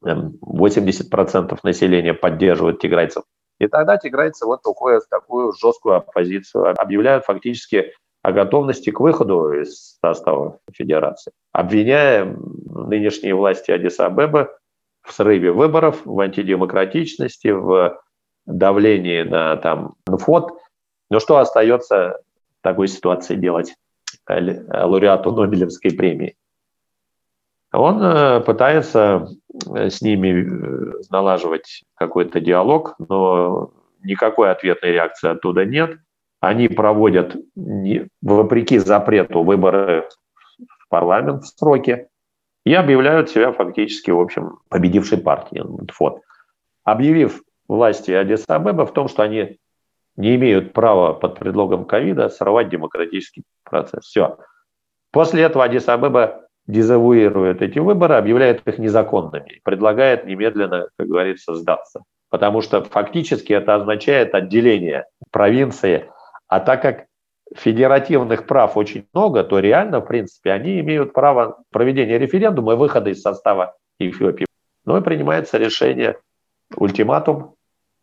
[0.04, 3.24] 80% эм, населения поддерживают тиграйцев.
[3.60, 7.94] И тогда тиграйцы вот уходят в такую жесткую оппозицию, объявляют фактически
[8.26, 14.50] о готовности к выходу из состава федерации, обвиняя нынешние власти Адиса-Абебы
[15.04, 18.02] в срыве выборов, в антидемократичности, в
[18.48, 20.54] давлении на там, ФОД.
[21.12, 22.20] Но что остается
[22.60, 23.76] в такой ситуации делать?
[24.28, 26.36] лауреату Нобелевской премии.
[27.72, 29.28] Он э, пытается
[29.76, 36.00] э, с ними э, налаживать какой-то диалог, но никакой ответной реакции оттуда нет.
[36.46, 37.36] Они проводят,
[38.22, 40.08] вопреки запрету, выборы
[40.80, 42.08] в парламент в сроки
[42.64, 45.64] и объявляют себя фактически, в общем, победившей партией.
[46.00, 46.22] Вот.
[46.84, 49.58] Объявив власти Адиса-Абеба в том, что они
[50.18, 54.06] не имеют права под предлогом ковида сорвать демократический процесс.
[54.06, 54.38] Все.
[55.12, 62.04] После этого Адис Абеба дезавуирует эти выборы, объявляет их незаконными, предлагает немедленно, как говорится, сдаться.
[62.30, 66.12] Потому что фактически это означает отделение провинции.
[66.48, 67.06] А так как
[67.56, 73.10] федеративных прав очень много, то реально, в принципе, они имеют право проведения референдума и выхода
[73.10, 74.46] из состава Эфиопии.
[74.86, 76.18] Ну и принимается решение,
[76.76, 77.56] ультиматум,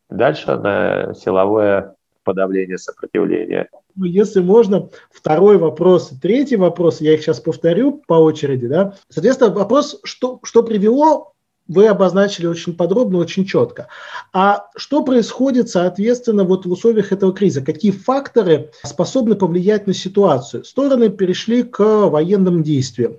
[0.09, 3.69] дальше на силовое подавления сопротивления.
[3.95, 8.95] Ну, если можно, второй вопрос, третий вопрос, я их сейчас повторю по очереди, да.
[9.09, 11.32] Соответственно, вопрос, что, что привело
[11.69, 13.89] вы обозначили очень подробно, очень четко.
[14.33, 17.65] А что происходит, соответственно, вот в условиях этого кризиса?
[17.65, 20.65] Какие факторы способны повлиять на ситуацию?
[20.65, 23.17] Стороны перешли к военным действиям.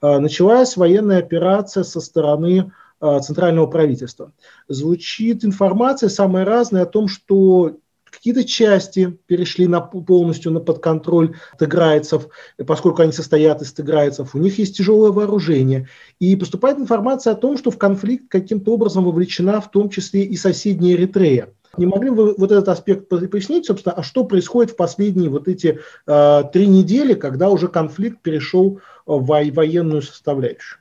[0.00, 4.32] А, началась военная операция со стороны а, центрального правительства.
[4.68, 7.76] Звучит информация самая разная о том, что
[8.10, 12.28] Какие-то части перешли на, полностью на подконтроль тыграйцев,
[12.66, 14.34] поскольку они состоят из тыграйцев.
[14.34, 15.88] У них есть тяжелое вооружение.
[16.18, 20.36] И поступает информация о том, что в конфликт каким-то образом вовлечена в том числе и
[20.36, 21.48] соседняя Эритрея.
[21.76, 25.46] Не могли бы вы вот этот аспект пояснить, собственно, а что происходит в последние вот
[25.46, 30.80] эти э, три недели, когда уже конфликт перешел в военную составляющую?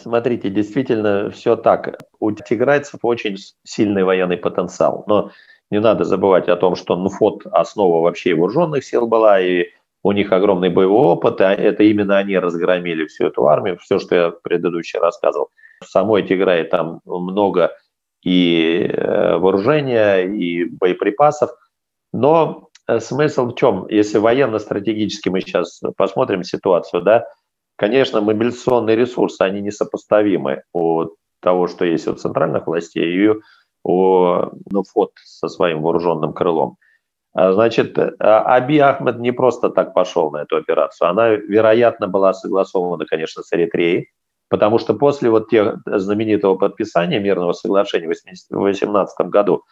[0.00, 1.98] Смотрите, действительно все так.
[2.18, 5.30] У тиграйцев очень сильный военный потенциал, но
[5.72, 9.70] не надо забывать о том, что НФОТ– основа вообще вооруженных сил была, и
[10.02, 14.14] у них огромный боевой опыт, а это именно они разгромили всю эту армию, все, что
[14.14, 15.48] я предыдущий рассказывал.
[15.80, 17.74] В самой Тиграе там много
[18.22, 21.50] и э, вооружения, и боеприпасов,
[22.12, 23.86] но э, смысл в чем?
[23.88, 27.24] Если военно-стратегически мы сейчас посмотрим ситуацию, да,
[27.76, 31.06] конечно, мобилизационные ресурсы, они несопоставимы у
[31.40, 33.40] того, что есть у центральных властей, и
[33.84, 36.76] о ну, ФОТ со своим вооруженным крылом.
[37.34, 41.08] А, значит, а, Аби Ахмед не просто так пошел на эту операцию.
[41.08, 44.10] Она, вероятно, была согласована, конечно, с Эритреей,
[44.48, 48.12] потому что после вот тех знаменитого подписания мирного соглашения в
[48.50, 49.62] 2018 году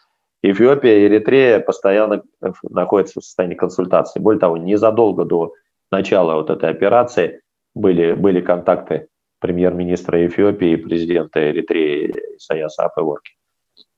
[0.42, 2.22] Эфиопия и Эритрея постоянно
[2.62, 4.20] находятся в состоянии консультации.
[4.20, 5.52] Более того, незадолго до
[5.90, 7.42] начала вот этой операции
[7.74, 9.08] были, были контакты
[9.40, 13.34] премьер-министра Эфиопии и президента Эритреи Исаяса Афеворки.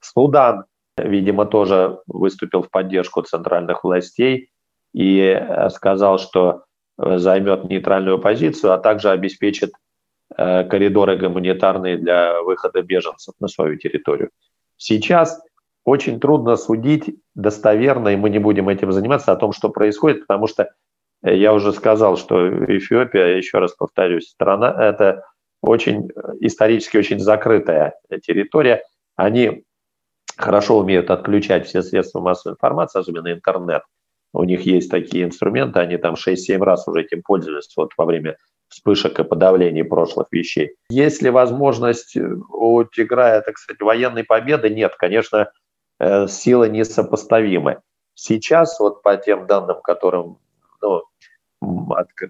[0.03, 0.65] Судан,
[0.97, 4.51] видимо, тоже выступил в поддержку центральных властей
[4.93, 6.65] и э, сказал, что
[6.99, 9.73] э, займет нейтральную позицию, а также обеспечит
[10.37, 14.31] э, коридоры гуманитарные для выхода беженцев на свою территорию.
[14.77, 15.41] Сейчас
[15.85, 20.47] очень трудно судить достоверно, и мы не будем этим заниматься, о том, что происходит, потому
[20.47, 20.71] что
[21.23, 25.25] я уже сказал, что Эфиопия, еще раз повторюсь, страна, это
[25.61, 26.09] очень
[26.41, 27.95] исторически очень закрытая
[28.27, 28.83] территория.
[29.15, 29.65] Они
[30.37, 33.83] хорошо умеют отключать все средства массовой информации, особенно интернет.
[34.33, 38.37] У них есть такие инструменты, они там 6-7 раз уже этим пользовались вот во время
[38.69, 40.77] вспышек и подавлений прошлых вещей.
[40.89, 44.71] Есть ли возможность у Тиграя, так сказать, военной победы?
[44.71, 45.51] Нет, конечно,
[46.01, 47.81] э, силы несопоставимы.
[48.15, 50.39] Сейчас вот по тем данным, которым
[50.81, 51.03] ну,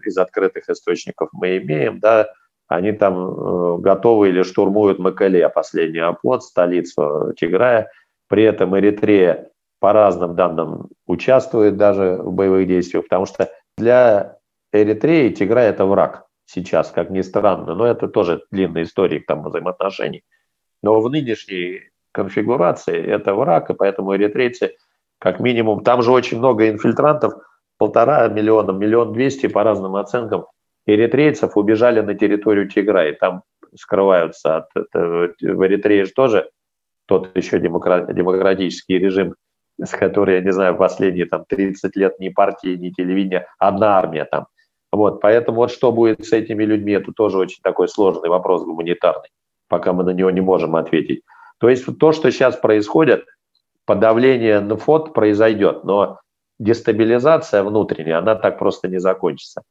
[0.05, 2.29] из открытых источников мы имеем, да,
[2.75, 7.91] они там э, готовы или штурмуют Макале, последний оплот, столицу Тиграя.
[8.29, 14.39] При этом Эритрея по разным данным участвует даже в боевых действиях, потому что для
[14.73, 20.23] Эритреи Тиграй– это враг сейчас, как ни странно, но это тоже длинная история там взаимоотношений.
[20.83, 24.77] Но в нынешней конфигурации это враг, и поэтому эритрейцы,
[25.19, 27.35] как минимум, там же очень много инфильтрантов,
[27.79, 30.47] полтора миллиона, миллион двести по разным оценкам,
[30.87, 33.43] эритрейцев убежали на территорию Тигра, и там
[33.75, 36.51] скрываются от, в Эритрее же тоже
[37.07, 39.35] тот еще демократический режим,
[39.83, 44.25] с которой, я не знаю, последние там 30 лет ни партии, ни телевидения, одна армия
[44.25, 44.47] там.
[44.93, 49.31] Вот, поэтому вот что будет с этими людьми, это тоже очень такой сложный вопрос гуманитарный,
[49.69, 51.23] пока мы на него не можем ответить.
[51.59, 53.25] То есть то, что сейчас происходит,
[53.87, 56.21] подавление НФОТ произойдет, но
[56.59, 59.63] дестабилизация внутренняя, она так просто не закончится.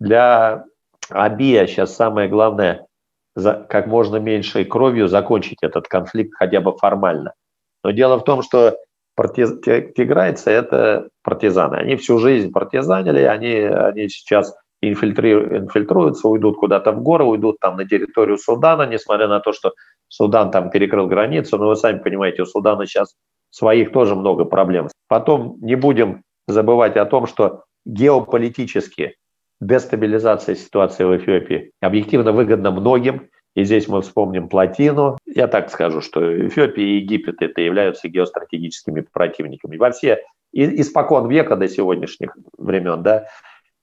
[0.00, 0.64] Для
[1.10, 2.86] Абия сейчас самое главное
[3.34, 7.34] за, как можно меньшей кровью закончить этот конфликт хотя бы формально.
[7.82, 8.76] Но дело в том, что
[9.14, 9.60] партиз...
[9.62, 11.76] тиграйцы– это партизаны.
[11.76, 15.32] Они всю жизнь партизанили, они, они сейчас инфильтри...
[15.32, 19.72] инфильтруются, уйдут куда-то в горы, уйдут там на территорию Судана, несмотря на то, что
[20.08, 21.58] Судан там перекрыл границу.
[21.58, 23.14] Но вы сами понимаете, у Судана сейчас
[23.50, 24.88] своих тоже много проблем.
[25.08, 29.16] Потом не будем забывать о том, что геополитически
[29.60, 33.28] дестабилизация ситуации в Эфиопии объективно выгодна многим.
[33.54, 35.18] И здесь мы вспомним плотину.
[35.26, 39.76] Я так скажу, что Эфиопия и Египет это являются геостратегическими противниками.
[39.76, 43.26] Во все, испокон века до сегодняшних времен, да,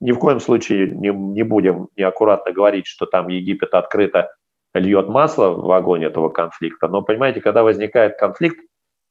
[0.00, 4.30] ни в коем случае не, не будем неаккуратно говорить, что там Египет открыто
[4.74, 6.88] льет масло в огонь этого конфликта.
[6.88, 8.58] Но, понимаете, когда возникает конфликт,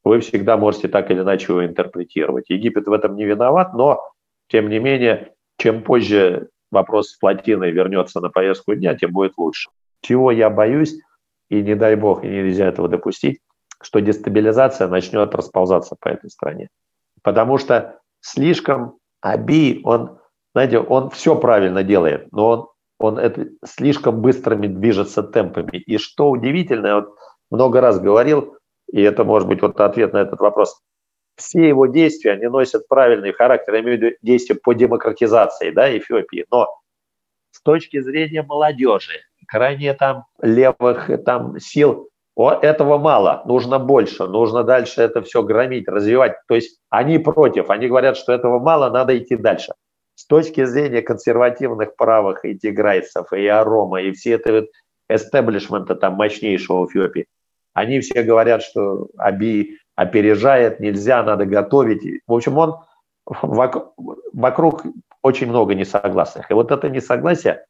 [0.04, 2.50] вы всегда можете так или иначе его интерпретировать.
[2.50, 4.02] Египет в этом не виноват, но,
[4.48, 9.70] тем не менее, чем позже вопрос с плотиной вернется на повестку дня, тем будет лучше.
[10.02, 10.96] Чего я боюсь,
[11.50, 13.40] и не дай бог, и нельзя этого допустить,
[13.82, 16.70] что дестабилизация начнет расползаться по этой стране.
[17.24, 20.20] Потому что слишком Аби, он,
[20.54, 22.68] знаете, он все правильно делает, но он,
[23.00, 25.78] он это слишком быстрыми движется темпами.
[25.78, 27.16] И что удивительно, я вот
[27.50, 28.58] много раз говорил,
[28.92, 30.80] и это может быть вот ответ на этот вопрос,
[31.36, 35.96] все его действия, они носят правильный характер, я имею в виду действия по демократизации да,
[35.96, 36.68] Эфиопии, но
[37.52, 44.64] с точки зрения молодежи, крайне там левых там сил, о, этого мало, нужно больше, нужно
[44.64, 46.34] дальше это все громить, развивать.
[46.50, 49.74] То есть они против, они говорят, что этого мало, надо идти дальше.
[50.16, 54.66] С точки зрения консервативных правых и тиграйцев, и арома, и все это вот
[55.10, 57.28] эстеблишмента там мощнейшего в Эфиопии,
[57.74, 62.22] они все говорят, что Аби опережает, нельзя, надо готовить.
[62.28, 62.76] В общем, он
[63.26, 64.84] вокруг
[65.22, 66.52] очень много несогласных.
[66.52, 67.66] И вот это несогласие,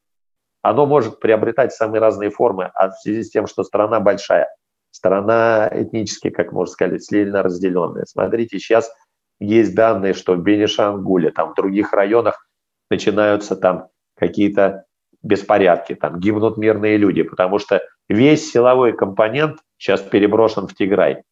[0.61, 4.49] оно может приобретать самые разные формы, а в связи с тем, что страна большая,
[4.91, 8.05] страна этнически, как можно сказать, сильно разделенная.
[8.05, 8.91] Смотрите, сейчас
[9.39, 12.47] есть данные, что в Бенишангуле, там в других районах
[12.89, 14.86] начинаются там какие-то
[15.21, 21.23] беспорядки, там гибнут мирные люди, потому что весь силовой компонент сейчас переброшен в Тиграй.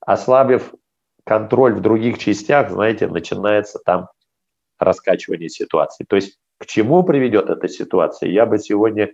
[0.00, 0.74] Ослабив
[1.24, 4.08] контроль в других частях, знаете, начинается там
[4.78, 6.04] раскачивание ситуации.
[6.08, 9.12] То есть к чему приведет эта ситуация, я бы сегодня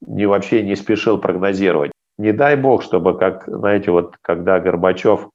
[0.00, 1.92] не, вообще не спешил прогнозировать.
[2.18, 5.28] Не дай бог, чтобы, как, знаете, вот когда Горбачев,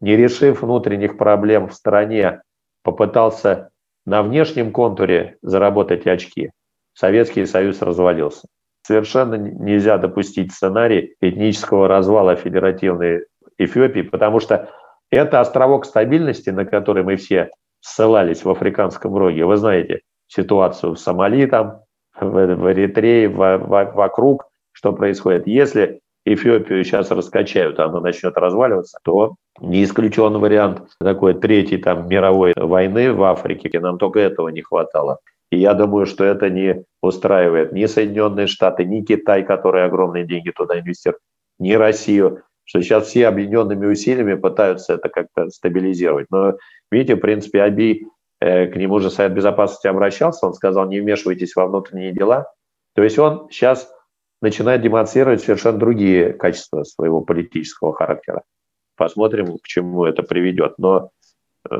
[0.00, 2.42] не решив внутренних проблем в стране,
[2.82, 3.70] попытался
[4.06, 6.50] на внешнем контуре заработать очки,
[6.94, 8.48] Советский Союз развалился.
[8.82, 13.26] Совершенно нельзя допустить сценарий этнического развала федеративной
[13.58, 14.70] Эфиопии, потому что
[15.10, 17.50] это островок стабильности, на который мы все
[17.80, 19.44] ссылались в Африканском роге.
[19.44, 21.80] Вы знаете, ситуацию в Сомали, там,
[22.20, 25.46] в, Эритрее, в, в, вокруг, что происходит.
[25.46, 32.52] Если Эфиопию сейчас раскачают, она начнет разваливаться, то не исключен вариант такой третьей там, мировой
[32.56, 33.80] войны в Африке.
[33.80, 35.18] Нам только этого не хватало.
[35.50, 40.50] И я думаю, что это не устраивает ни Соединенные Штаты, ни Китай, который огромные деньги
[40.50, 41.22] туда инвестирует,
[41.58, 46.26] ни Россию, что сейчас все объединенными усилиями пытаются это как-то стабилизировать.
[46.30, 46.58] Но
[46.90, 48.06] видите, в принципе, Аби
[48.40, 52.52] Э, к нему же Совет Безопасности обращался, он сказал, не вмешивайтесь во внутренние дела.
[52.94, 53.90] То есть он сейчас
[54.40, 58.42] начинает демонстрировать совершенно другие качества своего политического характера.
[58.96, 60.74] Посмотрим, к чему это приведет.
[60.78, 61.10] Но
[61.68, 61.76] э,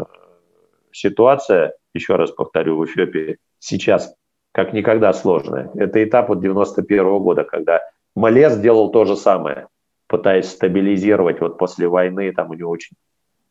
[0.91, 4.14] ситуация, еще раз повторю, в Эфиопии сейчас
[4.53, 5.70] как никогда сложная.
[5.76, 7.80] Это этап вот 91 -го года, когда
[8.16, 9.68] Малес делал то же самое,
[10.09, 12.97] пытаясь стабилизировать вот после войны, там у него очень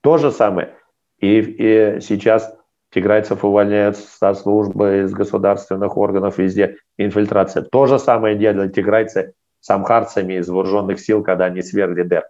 [0.02, 0.76] то же самое.
[1.20, 2.58] И, и сейчас
[2.92, 7.64] Тиграйцев увольняют со службы, из государственных органов, везде инфильтрация.
[7.64, 12.28] То же самое делали тиграйцы с амхарцами из вооруженных сил, когда они свергли Дерк.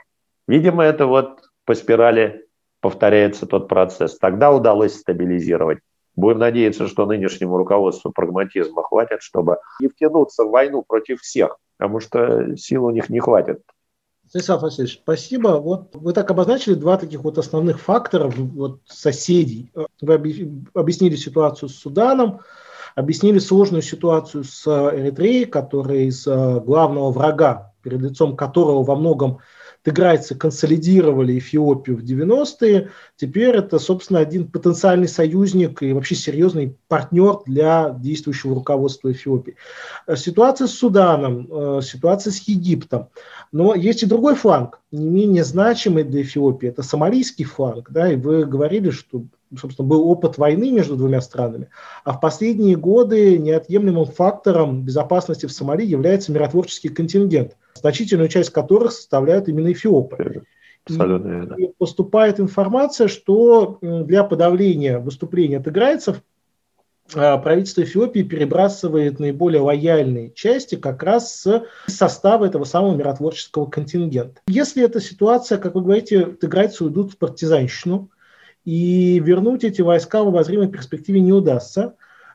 [0.48, 2.48] Видимо, это вот по спирали
[2.82, 4.18] повторяется тот процесс.
[4.18, 5.80] Тогда удалось стабилизировать.
[6.16, 12.00] Будем надеяться, что нынешнему руководству прагматизма хватит, чтобы не втянуться в войну против всех, потому
[12.00, 13.62] что сил у них не хватит.
[14.30, 15.60] Станислав Васильевич, спасибо.
[15.60, 19.72] Вот вы так обозначили два таких вот основных фактора вот, соседей.
[20.02, 22.42] Вы объяснили ситуацию с Суданом,
[22.96, 29.40] объяснили сложную ситуацию с Эритреей, которая из э, главного врага, перед лицом которого во многом
[29.84, 37.40] тыграйцы консолидировали Эфиопию в 90-е, теперь это, собственно, один потенциальный союзник и вообще серьезный партнер
[37.46, 39.56] для действующего руководства Эфиопии.
[40.08, 43.10] Э, ситуация с Суданом, э, ситуация с Египтом.
[43.52, 47.92] Но есть и другой фланг, не менее значимый для Эфиопии, это сомалийский фланг.
[47.92, 49.24] Да, и вы говорили, что
[49.58, 51.70] собственно, был опыт войны между двумя странами,
[52.04, 58.92] а в последние годы неотъемлемым фактором безопасности в Сомали является миротворческий контингент, значительную часть которых
[58.92, 60.44] составляют именно эфиопы.
[60.86, 61.56] Абсолютно.
[61.58, 66.22] И поступает информация, что для подавления выступления тыграйцев а,
[67.14, 74.42] правительство Эфиопии перебрасывает наиболее лояльные части как раз с состава этого самого миротворческого контингента.
[74.48, 78.10] Если эта ситуация, как вы говорите, тыграйцы уйдут в партизанщину,
[78.68, 81.94] и вернуть эти войска в обозримой перспективе не удастся.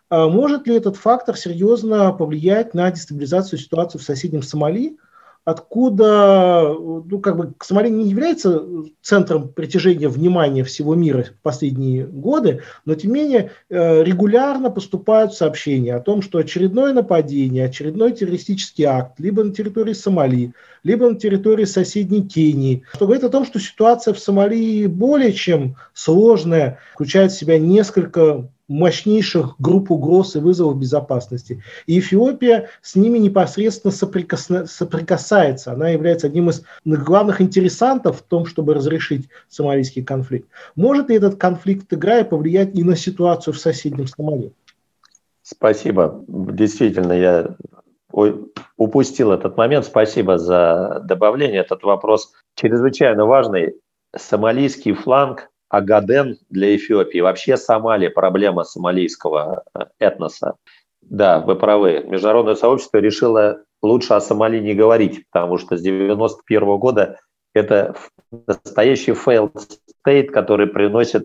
[0.08, 4.96] А может ли этот фактор серьезно повлиять на дестабилизацию ситуации в соседнем Сомали,
[5.44, 8.62] откуда, ну, как бы, Сомали не является
[9.00, 15.34] центром притяжения внимания всего мира в последние годы, но, тем не менее, э, регулярно поступают
[15.34, 20.52] сообщения о том, что очередное нападение, очередной террористический акт либо на территории Сомали,
[20.84, 25.76] либо на территории соседней Кении, что говорит о том, что ситуация в Сомали более чем
[25.92, 31.62] сложная, включает в себя несколько мощнейших групп угроз и вызовов безопасности.
[31.86, 34.66] И Эфиопия с ними непосредственно соприкосна...
[34.66, 35.72] соприкасается.
[35.72, 40.48] Она является одним из главных интересантов в том, чтобы разрешить сомалийский конфликт.
[40.74, 44.52] Может ли этот конфликт в Тиграе повлиять и на ситуацию в соседнем Сомали?
[45.42, 46.24] Спасибо.
[46.28, 47.56] Действительно, я
[48.76, 49.84] упустил этот момент.
[49.84, 51.60] Спасибо за добавление.
[51.60, 53.74] Этот вопрос чрезвычайно важный.
[54.14, 57.20] Сомалийский фланг Агаден для Эфиопии.
[57.20, 60.56] Вообще Сомали, проблема сомалийского э, этноса.
[61.00, 62.04] Да, вы правы.
[62.06, 67.18] Международное сообщество решило лучше о Сомали не говорить, потому что с 91 года
[67.54, 67.94] это
[68.46, 69.58] настоящий failed
[70.06, 71.24] state, который приносит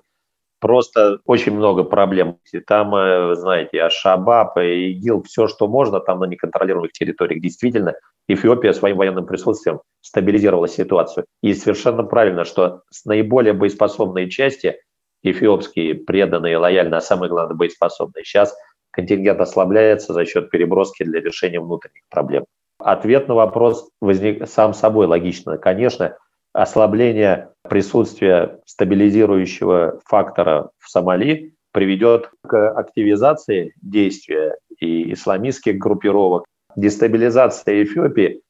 [0.60, 2.38] просто очень много проблем.
[2.66, 7.42] Там, э, знаете, Ашабаб, ИГИЛ, все, что можно там на неконтролируемых территориях.
[7.42, 7.96] Действительно,
[8.30, 11.26] Эфиопия своим военным присутствием стабилизировала ситуацию.
[11.42, 14.82] И совершенно правильно, что наиболее боеспособные части,
[15.24, 18.54] эфиопские, преданные, лояльные, а самое главное, боеспособные, сейчас
[18.92, 22.46] контингент ослабляется за счет переброски для решения внутренних проблем.
[22.80, 25.58] Ответ на вопрос возник сам собой логично.
[25.58, 26.18] Конечно,
[26.58, 36.46] ослабление присутствия стабилизирующего фактора в Сомали приведет к активизации действия и исламистских группировок,
[36.76, 38.42] дестабилизация Эфиопии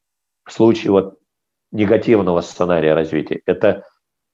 [0.46, 1.18] в случае вот
[1.70, 3.42] негативного сценария развития.
[3.44, 3.84] Это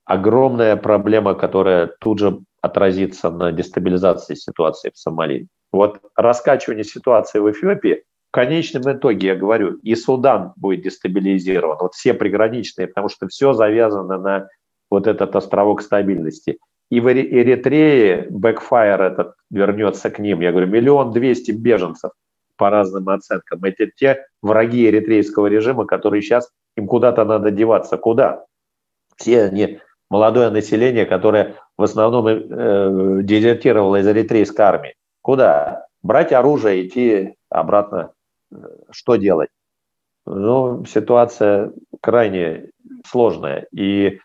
[0.05, 5.49] огромная проблема, которая тут же отразится на дестабилизации ситуации в Сомали.
[5.73, 8.05] Вот раскачивание ситуации в Эфиопии
[8.35, 14.19] конечном итоге, я говорю, и Судан будет дестабилизирован, вот все приграничные, потому что все завязано
[14.19, 14.49] на
[14.91, 16.59] вот этот островок стабильности.
[16.91, 20.41] И в Эритрее бэкфайр этот вернется к ним.
[20.41, 22.11] Я говорю, миллион двести беженцев
[22.57, 23.63] по разным оценкам.
[23.63, 27.97] Это те враги эритрейского режима, которые сейчас им куда-то надо деваться.
[27.99, 28.47] Куда?
[29.17, 29.79] Все они
[30.11, 34.95] молодое население, которое в основном э, дезертировало из эритрейской армии.
[35.23, 35.87] Куда?
[36.03, 38.14] Брать оружие, и идти обратно
[38.91, 39.51] что делать?
[40.27, 42.71] Ну, ситуация крайне
[43.07, 44.21] сложная и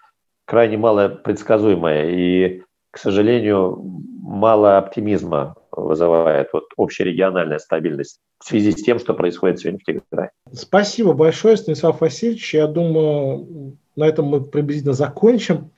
[0.45, 2.09] крайне мало предсказуемая.
[2.11, 3.77] И, к сожалению,
[4.21, 10.31] мало оптимизма вызывает вот общерегиональная стабильность в связи с тем, что происходит сегодня в Тиграе.
[10.53, 12.53] Спасибо большое, Станислав Васильевич.
[12.53, 15.71] Я думаю, на этом мы приблизительно закончим.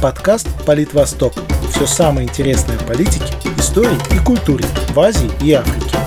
[0.00, 1.32] Подкаст «Политвосток».
[1.70, 6.03] Все самое интересное о политике, истории и культуре в Азии и Африке.